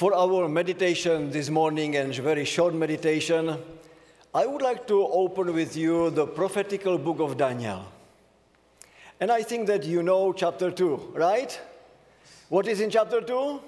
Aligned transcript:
for 0.00 0.14
our 0.14 0.48
meditation 0.48 1.30
this 1.30 1.50
morning 1.50 1.96
and 1.96 2.14
very 2.14 2.46
short 2.46 2.72
meditation, 2.72 3.54
I 4.32 4.46
would 4.46 4.62
like 4.62 4.86
to 4.86 5.06
open 5.06 5.52
with 5.52 5.76
you 5.76 6.08
the 6.08 6.26
prophetical 6.26 6.96
book 6.96 7.20
of 7.20 7.36
Daniel. 7.36 7.84
And 9.20 9.30
I 9.30 9.42
think 9.42 9.66
that 9.66 9.84
you 9.84 10.02
know 10.02 10.32
chapter 10.32 10.70
2, 10.70 11.12
right? 11.16 11.60
What 12.48 12.66
is 12.66 12.80
in 12.80 12.88
chapter 12.88 13.20
2? 13.20 13.60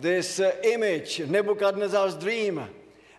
This 0.00 0.38
uh, 0.38 0.54
image, 0.62 1.18
Nebuchadnezzar's 1.18 2.14
dream. 2.14 2.62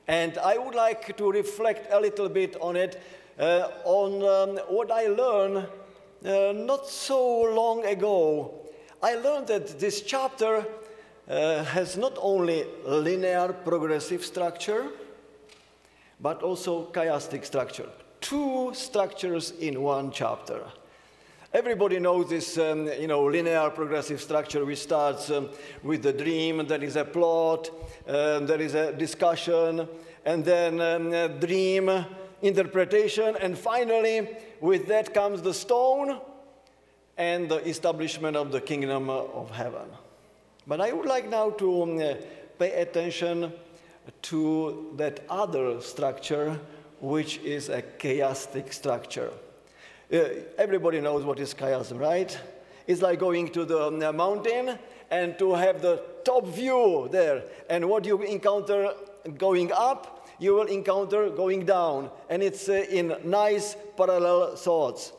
And 0.08 0.38
I 0.38 0.58
would 0.58 0.76
like 0.76 1.17
to 1.17 1.30
reflect 1.30 1.91
a 1.91 1.99
little 1.99 2.30
bit 2.30 2.55
on 2.62 2.77
it, 2.77 3.03
uh, 3.38 3.67
on 3.84 4.23
um, 4.23 4.58
what 4.70 4.91
I 4.91 5.08
learned 5.08 5.58
uh, 6.26 6.53
not 6.53 6.88
so 6.88 7.41
long 7.53 7.84
ago. 7.84 8.53
I 9.03 9.16
learned 9.16 9.48
that 9.48 9.77
this 9.77 10.03
chapter 10.03 10.66
uh, 11.31 11.63
has 11.63 11.95
not 11.95 12.17
only 12.21 12.66
linear 12.85 13.53
progressive 13.53 14.26
structure, 14.26 14.88
but 16.20 16.44
also 16.44 16.91
chiastic 16.91 17.45
structure. 17.45 17.90
Two 18.20 18.71
structures 18.73 19.52
in 19.52 19.81
one 19.81 20.12
chapter. 20.12 20.62
Everybody 21.54 21.99
knows 21.99 22.30
this, 22.30 22.57
um, 22.57 22.88
you 22.88 23.07
know, 23.07 23.23
linear 23.23 23.70
progressive 23.70 24.21
structure 24.21 24.66
which 24.66 24.80
starts 24.80 25.31
um, 25.31 25.49
with 25.84 26.04
the 26.04 26.13
dream, 26.13 26.66
there 26.67 26.84
is 26.84 26.95
a 26.95 27.05
plot, 27.05 27.70
um, 28.07 28.45
there 28.45 28.62
is 28.62 28.76
a 28.76 28.93
discussion, 28.93 29.88
and 30.26 30.45
then 30.45 30.82
um, 30.82 31.13
a 31.13 31.29
dream 31.29 32.05
interpretation, 32.41 33.35
and 33.41 33.57
finally, 33.57 34.27
with 34.59 34.88
that 34.88 35.13
comes 35.13 35.41
the 35.41 35.54
stone 35.54 36.20
and 37.18 37.49
the 37.49 37.57
establishment 37.68 38.35
of 38.35 38.52
the 38.52 38.59
kingdom 38.62 39.09
of 39.09 39.49
heaven. 39.52 39.88
But 40.67 40.79
I 40.79 40.91
would 40.91 41.07
like 41.07 41.27
now 41.27 41.49
to 41.51 41.84
um, 41.84 41.98
pay 42.59 42.71
attention 42.81 43.51
to 44.21 44.93
that 44.98 45.21
other 45.29 45.81
structure, 45.81 46.59
which 46.99 47.40
is 47.40 47.70
a 47.70 47.81
chiastic 47.81 48.71
structure. 48.71 49.31
Uh, 50.13 50.20
everybody 50.57 51.01
knows 51.01 51.23
what 51.23 51.40
is 51.40 51.53
chiasm, 51.53 51.99
right? 51.99 52.37
It's 52.85 53.01
like 53.01 53.20
going 53.20 53.49
to 53.49 53.65
the 53.65 53.87
um, 53.87 54.15
mountain 54.15 54.77
and 55.09 55.37
to 55.40 55.53
have 55.53 55.81
the 55.81 56.03
top 56.23 56.45
view 56.45 57.09
there. 57.12 57.43
And 57.70 57.90
what 57.90 58.05
you 58.05 58.21
encounter 58.21 58.93
going 59.37 59.71
up, 59.71 60.29
you 60.40 60.53
will 60.53 60.68
encounter 60.68 61.29
going 61.29 61.65
down. 61.65 62.12
And 62.29 62.43
it's 62.43 62.70
uh, 62.70 62.85
in 62.90 63.15
nice 63.23 63.75
parallel 63.98 64.56
thoughts. 64.56 65.13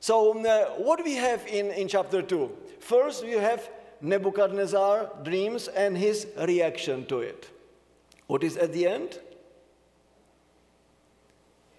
So, 0.00 0.32
um, 0.32 0.46
uh, 0.46 0.64
what 0.82 1.04
we 1.04 1.14
have 1.14 1.46
in, 1.46 1.70
in 1.72 1.86
chapter 1.86 2.22
2? 2.22 2.50
First, 2.80 3.22
we 3.22 3.32
have 3.32 3.68
Nebuchadnezzar 4.00 5.10
dreams 5.22 5.68
and 5.68 5.96
his 5.96 6.26
reaction 6.38 7.06
to 7.06 7.20
it. 7.20 7.48
What 8.26 8.42
is 8.44 8.56
at 8.56 8.72
the 8.72 8.86
end? 8.86 9.18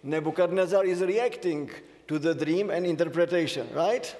Nebuchadnezzar 0.03 0.85
is 0.85 1.01
reacting 1.01 1.69
to 2.07 2.19
the 2.19 2.33
dream 2.33 2.69
and 2.69 2.85
interpretation, 2.85 3.67
right? 3.73 4.15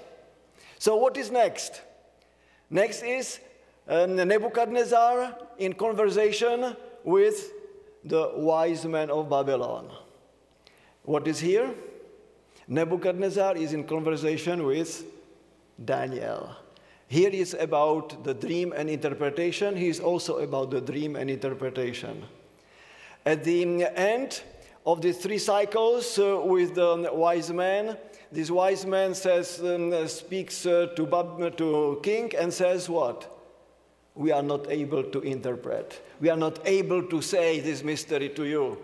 So, 0.78 0.96
what 0.96 1.16
is 1.16 1.30
next? 1.30 1.82
Next 2.70 3.02
is 3.02 3.40
um, 3.86 4.16
Nebuchadnezzar 4.16 5.36
in 5.58 5.74
conversation 5.74 6.76
with 7.04 7.52
the 8.04 8.32
wise 8.36 8.84
men 8.84 9.10
of 9.10 9.28
Babylon. 9.28 9.90
What 11.04 11.26
is 11.28 11.38
here? 11.38 11.74
Nebuchadnezzar 12.68 13.56
is 13.56 13.72
in 13.72 13.84
conversation 13.84 14.64
with 14.64 15.04
Daniel. 15.84 16.56
Here 17.12 17.28
is 17.28 17.52
about 17.52 18.24
the 18.24 18.32
dream 18.32 18.72
and 18.74 18.88
interpretation. 18.88 19.76
He 19.76 19.88
is 19.88 20.00
also 20.00 20.38
about 20.38 20.70
the 20.70 20.80
dream 20.80 21.14
and 21.14 21.28
interpretation. 21.28 22.24
At 23.26 23.44
the 23.44 23.84
end 23.84 24.40
of 24.86 25.02
the 25.02 25.12
three 25.12 25.36
cycles 25.36 26.18
uh, 26.18 26.40
with 26.42 26.74
the 26.74 27.10
wise 27.12 27.52
man, 27.52 27.98
this 28.32 28.50
wise 28.50 28.86
man 28.86 29.14
says, 29.14 29.60
um, 29.62 30.08
speaks 30.08 30.64
uh, 30.64 30.86
to, 30.96 31.04
Bab- 31.04 31.54
to 31.58 32.00
king 32.02 32.32
and 32.34 32.50
says 32.50 32.88
what? 32.88 33.28
We 34.14 34.32
are 34.32 34.42
not 34.42 34.70
able 34.70 35.02
to 35.02 35.20
interpret. 35.20 36.00
We 36.18 36.30
are 36.30 36.38
not 36.38 36.66
able 36.66 37.02
to 37.02 37.20
say 37.20 37.60
this 37.60 37.84
mystery 37.84 38.30
to 38.30 38.46
you. 38.46 38.78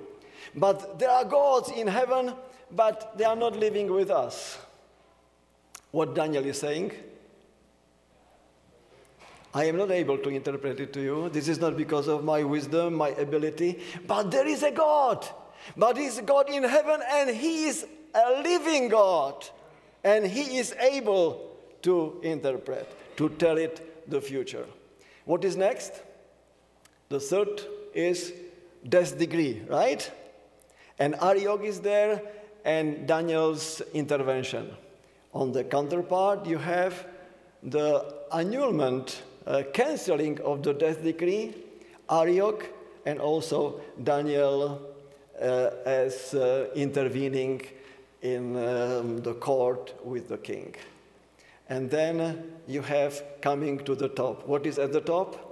But 0.54 0.98
there 0.98 1.10
are 1.10 1.24
gods 1.24 1.70
in 1.70 1.86
heaven, 1.86 2.34
but 2.70 3.16
they 3.16 3.24
are 3.24 3.36
not 3.36 3.56
living 3.56 3.90
with 3.90 4.10
us. 4.10 4.58
What 5.92 6.14
Daniel 6.14 6.44
is 6.44 6.60
saying? 6.60 6.92
I 9.54 9.64
am 9.64 9.76
not 9.76 9.90
able 9.90 10.18
to 10.18 10.28
interpret 10.28 10.78
it 10.80 10.92
to 10.92 11.00
you. 11.00 11.28
This 11.30 11.48
is 11.48 11.58
not 11.58 11.76
because 11.76 12.06
of 12.06 12.22
my 12.22 12.42
wisdom, 12.42 12.94
my 12.94 13.08
ability, 13.10 13.80
but 14.06 14.30
there 14.30 14.46
is 14.46 14.62
a 14.62 14.70
God. 14.70 15.26
But 15.76 15.96
He's 15.96 16.20
God 16.20 16.50
in 16.50 16.64
heaven 16.64 17.00
and 17.10 17.30
He 17.30 17.64
is 17.64 17.86
a 18.14 18.42
living 18.42 18.88
God. 18.88 19.46
And 20.04 20.26
He 20.26 20.58
is 20.58 20.74
able 20.80 21.56
to 21.82 22.20
interpret, 22.22 22.88
to 23.16 23.30
tell 23.30 23.56
it 23.56 24.10
the 24.10 24.20
future. 24.20 24.66
What 25.24 25.44
is 25.44 25.56
next? 25.56 26.02
The 27.08 27.20
third 27.20 27.62
is 27.94 28.32
death 28.88 29.18
decree, 29.18 29.62
right? 29.68 30.10
And 30.98 31.14
Arioch 31.22 31.64
is 31.64 31.80
there 31.80 32.20
and 32.64 33.06
Daniel's 33.06 33.80
intervention. 33.94 34.70
On 35.32 35.52
the 35.52 35.64
counterpart, 35.64 36.46
you 36.46 36.58
have 36.58 37.06
the 37.62 38.14
annulment 38.32 39.22
uh, 39.48 39.62
canceling 39.72 40.38
of 40.42 40.62
the 40.62 40.74
death 40.74 41.02
decree, 41.02 41.54
Arioch, 42.10 42.66
and 43.06 43.18
also 43.18 43.80
Daniel 44.04 44.80
uh, 45.40 45.70
as 45.86 46.34
uh, 46.34 46.68
intervening 46.74 47.62
in 48.22 48.56
um, 48.56 49.18
the 49.22 49.34
court 49.34 49.94
with 50.04 50.28
the 50.28 50.36
king. 50.36 50.74
And 51.70 51.90
then 51.90 52.52
you 52.66 52.82
have 52.82 53.22
coming 53.40 53.78
to 53.84 53.94
the 53.94 54.08
top. 54.08 54.46
What 54.46 54.66
is 54.66 54.78
at 54.78 54.92
the 54.92 55.00
top? 55.00 55.44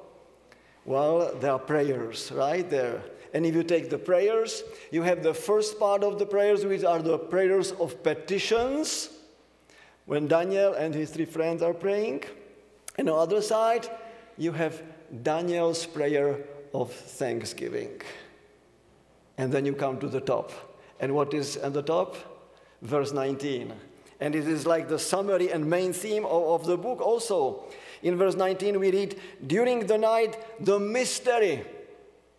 Well, 0.84 1.34
there 1.40 1.52
are 1.52 1.58
prayers 1.58 2.30
right 2.32 2.68
there. 2.68 3.02
And 3.34 3.44
if 3.44 3.54
you 3.54 3.62
take 3.62 3.90
the 3.90 3.98
prayers, 3.98 4.62
you 4.90 5.02
have 5.02 5.22
the 5.22 5.34
first 5.34 5.78
part 5.78 6.04
of 6.04 6.18
the 6.18 6.26
prayers, 6.26 6.64
which 6.64 6.84
are 6.84 7.02
the 7.02 7.18
prayers 7.18 7.72
of 7.72 8.02
petitions, 8.02 9.10
when 10.06 10.26
Daniel 10.26 10.74
and 10.74 10.94
his 10.94 11.10
three 11.10 11.24
friends 11.24 11.62
are 11.62 11.74
praying. 11.74 12.24
And 12.98 13.08
on 13.10 13.16
the 13.16 13.22
other 13.22 13.42
side, 13.42 13.88
you 14.36 14.52
have 14.52 14.82
Daniel's 15.22 15.86
prayer 15.86 16.38
of 16.74 16.92
thanksgiving. 16.92 18.00
And 19.38 19.52
then 19.52 19.66
you 19.66 19.74
come 19.74 19.98
to 20.00 20.08
the 20.08 20.20
top. 20.20 20.52
And 21.00 21.14
what 21.14 21.34
is 21.34 21.56
at 21.58 21.74
the 21.74 21.82
top? 21.82 22.16
Verse 22.82 23.12
19. 23.12 23.72
And 24.20 24.34
it 24.34 24.48
is 24.48 24.66
like 24.66 24.88
the 24.88 24.98
summary 24.98 25.50
and 25.50 25.68
main 25.68 25.92
theme 25.92 26.24
of, 26.24 26.60
of 26.60 26.66
the 26.66 26.78
book 26.78 27.00
also. 27.00 27.64
In 28.02 28.16
verse 28.16 28.34
19, 28.34 28.80
we 28.80 28.90
read, 28.90 29.20
During 29.46 29.86
the 29.86 29.98
night, 29.98 30.64
the 30.64 30.78
mystery. 30.78 31.64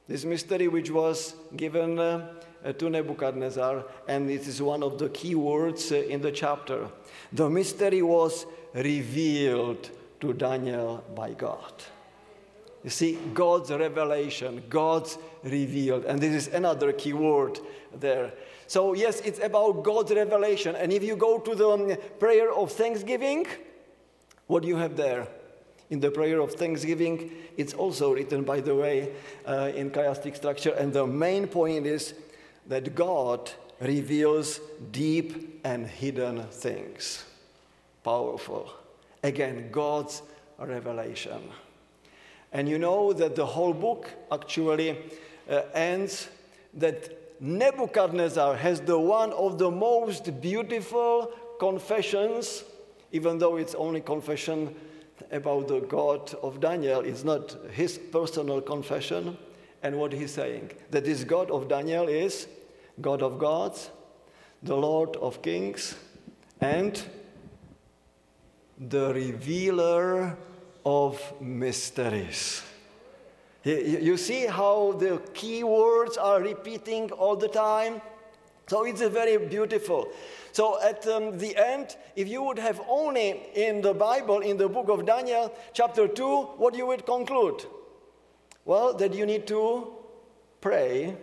This 0.07 0.25
mystery 0.25 0.67
which 0.67 0.89
was 0.89 1.35
given 1.55 1.99
uh, 1.99 2.33
to 2.77 2.89
Nebuchadnezzar, 2.89 3.83
and 4.07 4.29
it 4.29 4.47
is 4.47 4.61
one 4.61 4.81
of 4.81 4.97
the 4.97 5.09
key 5.09 5.35
words 5.35 5.91
uh, 5.91 5.95
in 5.95 6.21
the 6.21 6.31
chapter. 6.31 6.87
The 7.33 7.49
mystery 7.49 8.01
was 8.01 8.45
revealed 8.73 9.89
to 10.19 10.33
Daniel 10.33 11.03
by 11.15 11.33
God. 11.33 11.73
You 12.83 12.89
see, 12.89 13.17
God's 13.33 13.71
revelation, 13.71 14.63
God's 14.69 15.17
revealed. 15.43 16.05
And 16.05 16.21
this 16.21 16.33
is 16.33 16.53
another 16.53 16.93
key 16.93 17.13
word 17.13 17.59
there. 17.93 18.33
So, 18.67 18.93
yes, 18.93 19.19
it's 19.21 19.39
about 19.39 19.83
God's 19.83 20.11
revelation. 20.11 20.75
And 20.75 20.93
if 20.93 21.03
you 21.03 21.15
go 21.15 21.39
to 21.39 21.55
the 21.55 21.69
um, 21.69 21.97
prayer 22.19 22.51
of 22.51 22.71
thanksgiving, 22.71 23.45
what 24.47 24.61
do 24.61 24.67
you 24.67 24.77
have 24.77 24.95
there? 24.95 25.27
In 25.89 25.99
the 25.99 26.11
prayer 26.11 26.39
of 26.39 26.53
thanksgiving, 26.53 27.31
it's 27.55 27.73
also 27.73 28.13
written, 28.13 28.43
by 28.43 28.59
the 28.59 28.75
way, 28.75 29.13
uh, 29.45 29.71
in 29.73 29.89
chiastic 29.89 30.35
structure. 30.35 30.71
And 30.71 30.91
the 30.91 31.07
main 31.07 31.47
point 31.47 31.85
is 31.85 32.13
that 32.67 32.93
God 32.93 33.51
reveals 33.79 34.59
deep 34.91 35.61
and 35.63 35.87
hidden 35.87 36.43
things. 36.43 37.23
Powerful. 38.03 38.73
Again, 39.23 39.69
God's 39.71 40.21
revelation. 40.59 41.41
And 42.51 42.69
you 42.69 42.79
know 42.79 43.13
that 43.13 43.35
the 43.35 43.45
whole 43.45 43.73
book 43.73 44.09
actually 44.31 44.97
uh, 45.49 45.61
ends 45.73 46.29
that 46.73 47.41
Nebuchadnezzar 47.41 48.55
has 48.55 48.81
the 48.81 48.97
one 48.97 49.31
of 49.33 49.57
the 49.57 49.69
most 49.69 50.41
beautiful 50.41 51.31
confessions, 51.59 52.63
even 53.11 53.37
though 53.37 53.57
it's 53.57 53.75
only 53.75 54.01
confession 54.01 54.75
about 55.31 55.67
the 55.67 55.81
God 55.81 56.33
of 56.41 56.59
Daniel, 56.59 57.01
it's 57.01 57.23
not 57.23 57.55
his 57.71 57.97
personal 57.97 58.61
confession. 58.61 59.37
And 59.83 59.97
what 59.99 60.11
he's 60.11 60.31
saying, 60.31 60.71
that 60.89 61.05
this 61.05 61.23
God 61.23 61.51
of 61.51 61.67
Daniel 61.67 62.07
is 62.07 62.47
God 62.99 63.21
of 63.21 63.37
gods, 63.37 63.91
the 64.63 64.75
Lord 64.75 65.15
of 65.17 65.41
kings, 65.43 65.95
and 66.59 66.99
the 68.79 69.13
revealer 69.13 70.37
of 70.85 71.41
mysteries. 71.41 72.63
You 73.63 74.15
see 74.15 74.45
how 74.45 74.93
the 74.93 75.21
key 75.33 75.63
words 75.63 76.15
are 76.15 76.41
repeating 76.41 77.11
all 77.11 77.35
the 77.35 77.49
time? 77.49 78.01
So 78.67 78.85
it's 78.85 79.01
very 79.01 79.37
beautiful. 79.37 80.09
So 80.51 80.81
at 80.81 81.05
um, 81.07 81.37
the 81.37 81.55
end, 81.55 81.97
if 82.15 82.27
you 82.27 82.43
would 82.43 82.59
have 82.59 82.81
only 82.87 83.49
in 83.55 83.81
the 83.81 83.93
Bible, 83.93 84.39
in 84.39 84.57
the 84.57 84.69
book 84.69 84.89
of 84.89 85.05
Daniel, 85.05 85.53
chapter 85.73 86.07
2, 86.07 86.41
what 86.57 86.75
you 86.75 86.85
would 86.85 87.05
conclude? 87.05 87.65
Well, 88.65 88.93
that 88.95 89.13
you 89.13 89.25
need 89.25 89.47
to 89.47 89.93
pray. 90.61 91.15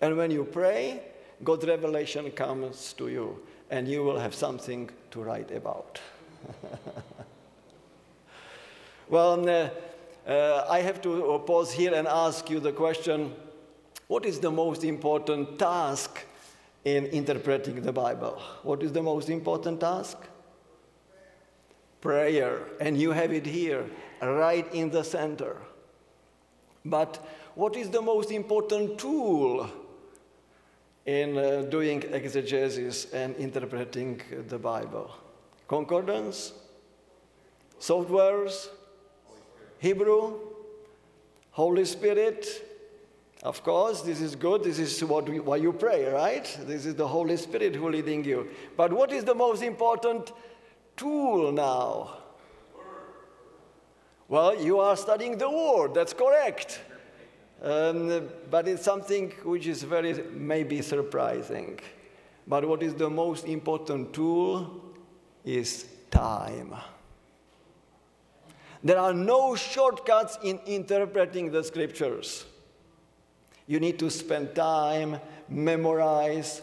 And 0.00 0.16
when 0.16 0.30
you 0.30 0.44
pray, 0.44 1.02
God's 1.42 1.66
revelation 1.66 2.30
comes 2.32 2.92
to 2.94 3.08
you, 3.08 3.40
and 3.70 3.88
you 3.88 4.02
will 4.02 4.18
have 4.18 4.34
something 4.34 4.90
to 5.10 5.22
write 5.22 5.50
about. 5.50 6.00
well, 9.08 9.48
uh, 9.48 9.70
uh, 10.28 10.66
I 10.68 10.80
have 10.80 11.00
to 11.02 11.32
uh, 11.32 11.38
pause 11.38 11.72
here 11.72 11.94
and 11.94 12.06
ask 12.06 12.50
you 12.50 12.60
the 12.60 12.72
question 12.72 13.34
what 14.08 14.24
is 14.24 14.40
the 14.40 14.50
most 14.50 14.84
important 14.84 15.58
task 15.58 16.24
in 16.84 17.06
interpreting 17.06 17.82
the 17.82 17.92
Bible? 17.92 18.40
What 18.62 18.82
is 18.82 18.92
the 18.92 19.02
most 19.02 19.28
important 19.28 19.80
task? 19.80 20.16
Prayer. 22.00 22.62
And 22.80 22.98
you 22.98 23.10
have 23.10 23.32
it 23.32 23.44
here, 23.44 23.84
right 24.22 24.66
in 24.72 24.90
the 24.90 25.04
center. 25.04 25.58
But 26.84 27.22
what 27.54 27.76
is 27.76 27.90
the 27.90 28.00
most 28.00 28.30
important 28.30 28.98
tool 28.98 29.68
in 31.04 31.36
uh, 31.36 31.62
doing 31.62 32.02
exegesis 32.10 33.12
and 33.12 33.36
interpreting 33.36 34.22
the 34.48 34.58
Bible? 34.58 35.10
Concordance? 35.68 36.54
Softwares? 37.78 38.68
Hebrew, 39.78 40.38
Holy 41.50 41.84
Spirit. 41.84 42.64
Of 43.42 43.62
course, 43.62 44.02
this 44.02 44.20
is 44.20 44.34
good. 44.34 44.64
This 44.64 44.80
is 44.80 45.04
what 45.04 45.28
we, 45.28 45.38
why 45.38 45.56
you 45.56 45.72
pray, 45.72 46.06
right? 46.06 46.58
This 46.66 46.86
is 46.86 46.96
the 46.96 47.06
Holy 47.06 47.36
Spirit 47.36 47.76
who 47.76 47.88
leading 47.88 48.24
you. 48.24 48.48
But 48.76 48.92
what 48.92 49.12
is 49.12 49.22
the 49.22 49.34
most 49.34 49.62
important 49.62 50.32
tool 50.96 51.52
now? 51.52 52.16
Well, 54.26 54.60
you 54.60 54.80
are 54.80 54.96
studying 54.96 55.38
the 55.38 55.48
Word. 55.48 55.94
That's 55.94 56.12
correct. 56.12 56.80
Um, 57.62 58.28
but 58.50 58.66
it's 58.66 58.82
something 58.82 59.30
which 59.44 59.66
is 59.66 59.82
very 59.82 60.14
maybe 60.32 60.82
surprising. 60.82 61.78
But 62.46 62.66
what 62.66 62.82
is 62.82 62.94
the 62.94 63.10
most 63.10 63.46
important 63.46 64.12
tool 64.12 64.87
is 65.44 65.86
time. 66.10 66.74
There 68.82 68.98
are 68.98 69.12
no 69.12 69.56
shortcuts 69.56 70.38
in 70.42 70.60
interpreting 70.66 71.50
the 71.50 71.64
scriptures. 71.64 72.44
You 73.66 73.80
need 73.80 73.98
to 73.98 74.10
spend 74.10 74.54
time, 74.54 75.20
memorize, 75.48 76.62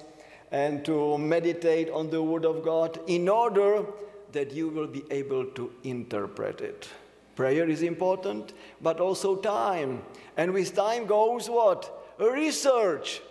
and 0.51 0.85
to 0.85 1.17
meditate 1.17 1.89
on 1.89 2.09
the 2.09 2.21
Word 2.21 2.45
of 2.45 2.63
God 2.63 2.99
in 3.07 3.27
order 3.27 3.85
that 4.31 4.53
you 4.53 4.69
will 4.69 4.87
be 4.87 5.03
able 5.11 5.45
to 5.45 5.71
interpret 5.83 6.61
it. 6.61 6.87
Prayer 7.35 7.69
is 7.69 7.81
important, 7.81 8.53
but 8.81 8.99
also 8.99 9.35
time. 9.35 10.01
And 10.37 10.53
with 10.53 10.73
time 10.73 11.05
goes 11.05 11.49
what? 11.49 12.13
Research. 12.17 13.21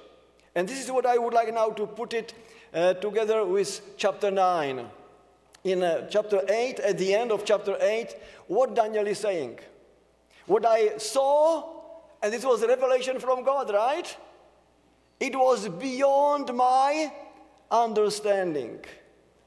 And 0.54 0.68
this 0.68 0.82
is 0.84 0.90
what 0.90 1.06
I 1.06 1.16
would 1.16 1.32
like 1.32 1.52
now 1.52 1.70
to 1.70 1.86
put 1.86 2.12
it 2.12 2.34
uh, 2.74 2.94
together 2.94 3.46
with 3.46 3.80
chapter 3.96 4.30
9 4.30 4.86
in 5.64 5.82
uh, 5.82 6.06
chapter 6.08 6.42
8, 6.48 6.80
at 6.80 6.98
the 6.98 7.14
end 7.14 7.32
of 7.32 7.44
chapter 7.44 7.76
8, 7.80 8.14
what 8.46 8.74
Daniel 8.74 9.06
is 9.06 9.18
saying. 9.18 9.58
What 10.46 10.66
I 10.66 10.98
saw, 10.98 11.64
and 12.22 12.32
this 12.32 12.44
was 12.44 12.62
a 12.62 12.68
revelation 12.68 13.18
from 13.18 13.44
God, 13.44 13.72
right? 13.72 14.16
It 15.18 15.34
was 15.34 15.68
beyond 15.68 16.54
my 16.54 17.10
understanding. 17.70 18.84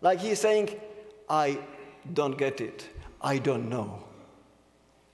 Like 0.02 0.19
he's 0.19 0.40
saying, 0.40 0.80
I 1.30 1.60
don't 2.14 2.38
get 2.38 2.62
it. 2.62 2.90
I 3.22 3.38
don't 3.38 3.69
know. 3.69 4.04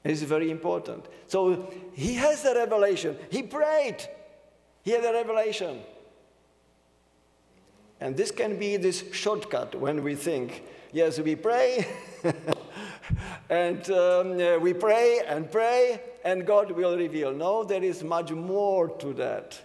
It's 0.04 0.22
very 0.22 0.52
important. 0.52 1.06
So 1.28 1.72
he 1.94 2.16
has 2.16 2.46
a 2.46 2.56
revelation. 2.56 3.18
He 3.30 3.44
prayed. 3.44 3.98
He 4.84 4.92
had 4.92 5.04
a 5.04 5.14
revelation. 5.14 5.82
And 8.00 8.18
this 8.18 8.32
can 8.32 8.60
be 8.60 8.76
this 8.76 9.06
shortcut 9.14 9.76
when 9.76 10.04
we 10.04 10.16
think, 10.16 10.64
Yes, 10.94 11.20
we 11.20 11.36
pray, 11.36 11.88
and 13.50 13.90
um, 13.90 14.62
we 14.62 14.74
pray 14.76 15.22
and 15.28 15.52
pray, 15.52 16.00
and 16.24 16.46
God 16.46 16.70
will 16.70 16.96
reveal. 16.96 17.34
No, 17.34 17.64
there 17.64 17.84
is 17.84 18.04
much 18.04 18.32
more 18.32 18.90
to 19.00 19.12
that. 19.14 19.60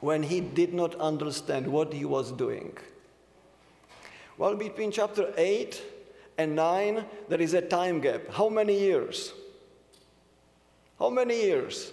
When 0.00 0.22
he 0.22 0.40
did 0.40 0.74
not 0.74 0.94
understand 0.96 1.66
what 1.66 1.94
he 1.94 2.04
was 2.04 2.30
doing. 2.30 2.76
Well, 4.36 4.54
between 4.54 4.92
chapter 4.92 5.32
8 5.34 5.82
and 6.36 6.54
9, 6.54 7.06
there 7.30 7.40
is 7.40 7.54
a 7.54 7.62
time 7.62 8.00
gap. 8.00 8.28
How 8.30 8.50
many 8.50 8.78
years? 8.78 9.32
How 10.98 11.08
many 11.08 11.40
years? 11.40 11.90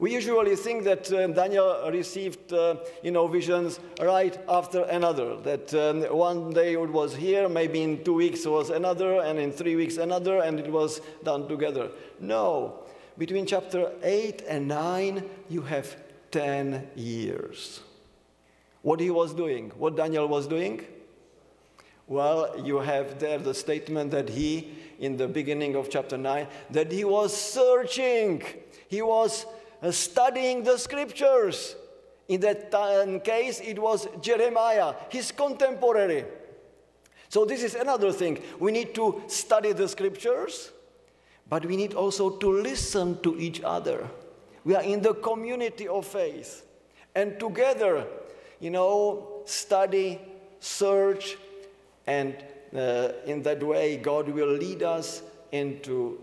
We 0.00 0.14
usually 0.14 0.56
think 0.56 0.84
that 0.84 1.12
uh, 1.12 1.26
Daniel 1.26 1.90
received, 1.92 2.54
uh, 2.54 2.76
you 3.02 3.10
know, 3.10 3.26
visions 3.26 3.78
right 4.00 4.34
after 4.48 4.84
another. 4.84 5.36
That 5.36 5.74
um, 5.74 6.00
one 6.16 6.54
day 6.54 6.72
it 6.72 6.90
was 6.90 7.14
here, 7.14 7.50
maybe 7.50 7.82
in 7.82 8.02
two 8.02 8.14
weeks 8.14 8.46
was 8.46 8.70
another, 8.70 9.20
and 9.20 9.38
in 9.38 9.52
three 9.52 9.76
weeks 9.76 9.98
another, 9.98 10.38
and 10.38 10.58
it 10.58 10.72
was 10.72 11.02
done 11.22 11.48
together. 11.48 11.90
No, 12.18 12.78
between 13.18 13.44
chapter 13.44 13.92
eight 14.02 14.42
and 14.48 14.68
nine, 14.68 15.22
you 15.50 15.60
have 15.60 15.94
ten 16.30 16.88
years. 16.96 17.80
What 18.80 19.00
he 19.00 19.10
was 19.10 19.34
doing, 19.34 19.70
what 19.76 19.96
Daniel 19.96 20.26
was 20.28 20.46
doing. 20.46 20.82
Well, 22.06 22.58
you 22.64 22.78
have 22.78 23.18
there 23.18 23.38
the 23.38 23.52
statement 23.52 24.12
that 24.12 24.30
he, 24.30 24.72
in 24.98 25.18
the 25.18 25.28
beginning 25.28 25.76
of 25.76 25.90
chapter 25.90 26.16
9, 26.16 26.48
that 26.70 26.90
he 26.90 27.04
was 27.04 27.36
searching. 27.36 28.42
He 28.88 29.00
was 29.00 29.46
studying 29.90 30.62
the 30.62 30.78
scriptures. 30.78 31.76
In 32.28 32.40
that 32.42 32.70
case, 33.24 33.60
it 33.60 33.78
was 33.78 34.06
Jeremiah, 34.20 34.94
his 35.08 35.32
contemporary. 35.32 36.24
So, 37.28 37.44
this 37.44 37.62
is 37.62 37.74
another 37.74 38.12
thing. 38.12 38.42
We 38.58 38.72
need 38.72 38.94
to 38.96 39.22
study 39.26 39.72
the 39.72 39.88
scriptures, 39.88 40.70
but 41.48 41.64
we 41.64 41.76
need 41.76 41.94
also 41.94 42.30
to 42.30 42.52
listen 42.52 43.20
to 43.22 43.38
each 43.38 43.62
other. 43.62 44.08
We 44.64 44.74
are 44.74 44.82
in 44.82 45.00
the 45.00 45.14
community 45.14 45.88
of 45.88 46.06
faith. 46.06 46.66
And 47.14 47.38
together, 47.40 48.06
you 48.60 48.70
know, 48.70 49.42
study, 49.44 50.20
search, 50.60 51.36
and 52.06 52.36
uh, 52.76 53.12
in 53.26 53.42
that 53.42 53.62
way, 53.62 53.96
God 53.96 54.28
will 54.28 54.52
lead 54.52 54.82
us 54.82 55.22
into 55.52 56.18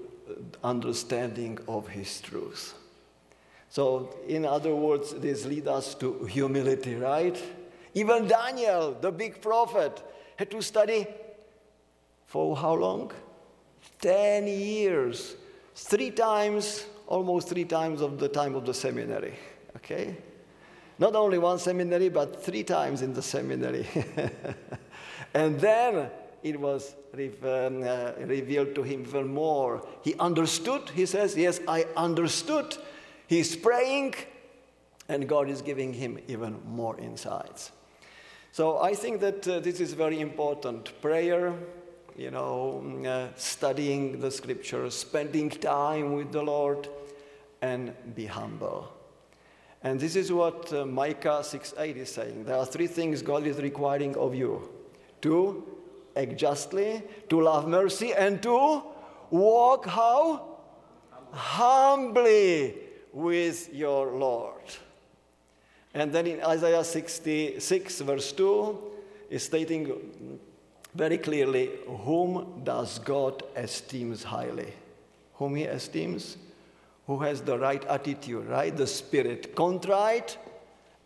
understanding 0.63 1.57
of 1.67 1.87
His 1.87 2.21
truth. 2.21 2.73
So, 3.69 4.15
in 4.27 4.45
other 4.45 4.73
words, 4.73 5.13
this 5.13 5.45
leads 5.45 5.67
us 5.67 5.95
to 5.95 6.25
humility, 6.25 6.95
right? 6.95 7.41
Even 7.93 8.27
Daniel, 8.27 8.95
the 8.99 9.11
big 9.11 9.41
prophet, 9.41 10.01
had 10.37 10.51
to 10.51 10.61
study 10.61 11.07
for 12.25 12.55
how 12.55 12.73
long? 12.73 13.11
10 14.01 14.47
years. 14.47 15.35
Three 15.75 16.11
times, 16.11 16.85
almost 17.07 17.49
three 17.49 17.65
times 17.65 18.01
of 18.01 18.19
the 18.19 18.29
time 18.29 18.55
of 18.55 18.65
the 18.65 18.73
seminary. 18.73 19.33
Okay? 19.77 20.15
Not 20.99 21.15
only 21.15 21.37
one 21.37 21.59
seminary, 21.59 22.09
but 22.09 22.43
three 22.43 22.63
times 22.63 23.01
in 23.01 23.13
the 23.13 23.21
seminary. 23.21 23.87
and 25.33 25.59
then 25.59 26.09
it 26.43 26.59
was 26.59 26.95
um, 27.13 27.83
uh, 27.83 28.11
revealed 28.25 28.75
to 28.75 28.83
him 28.83 29.01
even 29.01 29.33
more. 29.33 29.87
He 30.03 30.15
understood, 30.15 30.89
he 30.93 31.05
says, 31.05 31.35
Yes, 31.35 31.59
I 31.67 31.85
understood 31.95 32.77
He's 33.27 33.57
praying, 33.57 34.15
and 35.09 35.27
God 35.27 35.49
is 35.49 35.61
giving 35.61 35.93
him 35.93 36.17
even 36.29 36.59
more 36.65 36.97
insights. 36.97 37.71
So 38.53 38.81
I 38.81 38.95
think 38.95 39.19
that 39.19 39.45
uh, 39.47 39.59
this 39.59 39.81
is 39.81 39.91
very 39.93 40.21
important. 40.21 40.99
Prayer, 41.01 41.53
you 42.15 42.31
know, 42.31 42.81
mm, 42.83 43.05
uh, 43.05 43.35
studying 43.35 44.21
the 44.21 44.31
scriptures, 44.31 44.95
spending 44.95 45.49
time 45.49 46.13
with 46.13 46.31
the 46.31 46.41
Lord, 46.41 46.87
and 47.61 47.93
be 48.15 48.25
humble. 48.25 48.93
And 49.83 49.99
this 49.99 50.15
is 50.15 50.31
what 50.31 50.71
uh, 50.71 50.85
Micah 50.85 51.43
6:8 51.43 51.97
is 51.97 52.09
saying. 52.09 52.45
There 52.45 52.55
are 52.55 52.65
three 52.65 52.87
things 52.87 53.21
God 53.21 53.45
is 53.45 53.57
requiring 53.57 54.15
of 54.15 54.35
you: 54.35 54.69
to 55.21 55.65
act 56.15 56.37
justly, 56.37 57.03
to 57.27 57.41
love 57.41 57.67
mercy, 57.67 58.13
and 58.13 58.41
to 58.43 58.83
walk 59.29 59.85
how? 59.85 60.55
Humbly 61.33 62.86
with 63.17 63.73
your 63.73 64.11
Lord. 64.11 64.61
And 65.93 66.11
then 66.11 66.27
in 66.27 66.43
Isaiah 66.43 66.83
66, 66.83 68.01
verse 68.01 68.31
2, 68.33 68.77
is 69.29 69.43
stating 69.43 70.39
very 70.93 71.17
clearly 71.17 71.71
whom 72.05 72.61
does 72.63 72.99
God 72.99 73.43
esteems 73.55 74.23
highly? 74.23 74.73
Whom 75.35 75.55
he 75.55 75.63
esteems? 75.63 76.37
who 77.07 77.19
has 77.19 77.41
the 77.41 77.57
right 77.57 77.83
attitude, 77.85 78.45
right? 78.47 78.75
The 78.75 78.85
spirit, 78.85 79.55
contrite 79.55 80.37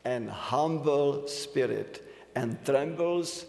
and 0.04 0.30
humble 0.30 1.28
spirit, 1.28 2.04
and 2.36 2.58
trembles 2.66 3.46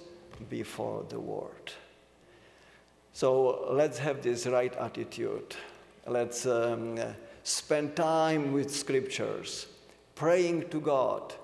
before 0.50 1.04
the 1.09 1.19
word. 1.19 1.73
So 3.14 3.69
let's 3.71 3.99
have 3.99 4.23
this 4.23 4.47
right 4.47 4.75
attitude. 4.76 5.57
Let's 6.07 6.45
um, 6.45 6.99
spend 7.43 7.97
time 7.97 8.53
with 8.53 8.75
scriptures, 8.75 9.67
praying 10.15 10.69
to 10.71 10.81
God, 10.81 11.35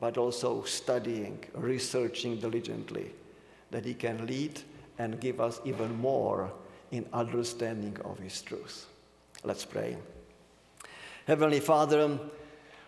but 0.00 0.18
also 0.18 0.62
studying, 0.64 1.38
researching 1.54 2.38
diligently, 2.38 3.12
that 3.70 3.84
He 3.84 3.94
can 3.94 4.26
lead 4.26 4.60
and 4.98 5.20
give 5.20 5.40
us 5.40 5.60
even 5.64 5.96
more 5.98 6.52
in 6.90 7.06
understanding 7.12 7.96
of 8.04 8.18
His 8.18 8.42
truth. 8.42 8.86
Let's 9.44 9.64
pray. 9.64 9.96
Heavenly 11.26 11.60
Father, 11.60 12.18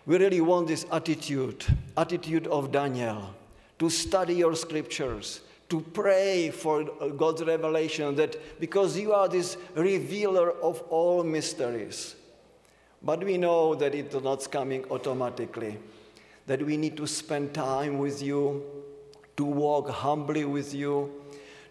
we 0.06 0.16
really 0.16 0.40
want 0.40 0.68
this 0.68 0.86
attitude, 0.92 1.64
attitude 1.96 2.46
of 2.46 2.72
Daniel, 2.72 3.34
to 3.78 3.90
study 3.90 4.34
your 4.34 4.54
scriptures, 4.54 5.40
to 5.68 5.80
pray 5.80 6.50
for 6.50 6.84
God's 7.16 7.42
revelation, 7.44 8.14
that 8.16 8.60
because 8.60 8.98
you 8.98 9.12
are 9.12 9.28
this 9.28 9.56
revealer 9.74 10.52
of 10.52 10.80
all 10.88 11.22
mysteries. 11.22 12.14
But 13.02 13.24
we 13.24 13.38
know 13.38 13.74
that 13.74 13.94
it 13.94 14.14
is 14.14 14.22
not 14.22 14.50
coming 14.50 14.84
automatically, 14.90 15.78
that 16.46 16.64
we 16.64 16.76
need 16.76 16.96
to 16.96 17.06
spend 17.06 17.54
time 17.54 17.98
with 17.98 18.22
you, 18.22 18.64
to 19.36 19.44
walk 19.44 19.88
humbly 19.88 20.44
with 20.44 20.74
you, 20.74 21.12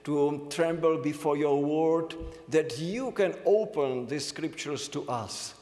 to 0.06 0.48
tremble 0.50 0.98
before 0.98 1.36
your 1.36 1.62
word, 1.62 2.16
that 2.48 2.80
you 2.80 3.12
can 3.12 3.36
open 3.46 4.08
these 4.08 4.26
scriptures 4.26 4.88
to 4.88 5.08
us 5.10 5.54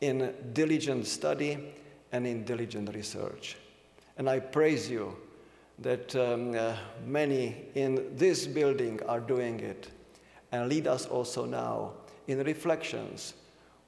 in 0.00 0.34
diligent 0.52 1.06
study 1.06 1.72
and 2.10 2.26
in 2.26 2.44
diligent 2.44 2.92
research. 2.94 3.56
And 4.18 4.28
I 4.28 4.40
praise 4.40 4.90
you 4.90 5.16
that 5.78 6.14
um, 6.16 6.54
uh, 6.54 6.74
many 7.06 7.66
in 7.74 8.16
this 8.16 8.46
building 8.46 9.00
are 9.04 9.20
doing 9.20 9.60
it. 9.60 9.88
And 10.50 10.68
lead 10.68 10.86
us 10.86 11.06
also 11.06 11.44
now 11.44 11.92
in 12.26 12.42
reflections 12.42 13.34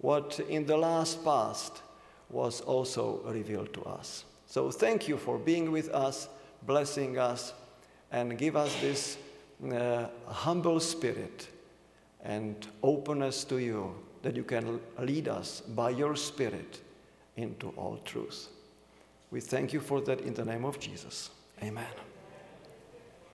what 0.05 0.39
in 0.51 0.67
the 0.67 0.77
last 0.77 1.25
past 1.25 1.81
was 2.29 2.61
also 2.61 3.23
revealed 3.25 3.73
to 3.73 3.83
us. 3.85 4.25
So 4.47 4.71
thank 4.71 5.09
you 5.09 5.17
for 5.17 5.39
being 5.39 5.73
with 5.73 5.89
us, 5.89 6.29
blessing 6.67 7.19
us, 7.19 7.55
and 8.13 8.37
give 8.37 8.55
us 8.55 8.75
this 8.83 9.17
uh, 9.73 10.09
humble 10.27 10.79
spirit 10.79 11.49
and 12.23 12.55
openness 12.83 13.45
to 13.45 13.57
you 13.57 13.95
that 14.23 14.37
you 14.37 14.45
can 14.45 14.79
lead 14.99 15.27
us 15.29 15.63
by 15.63 15.91
your 15.91 16.17
Spirit 16.17 16.81
into 17.37 17.69
all 17.77 17.99
truth. 18.05 18.49
We 19.31 19.41
thank 19.41 19.73
you 19.73 19.81
for 19.81 20.01
that 20.03 20.21
in 20.21 20.35
the 20.35 20.45
name 20.45 20.65
of 20.65 20.79
Jesus. 20.79 21.31
Amen. 21.63 22.14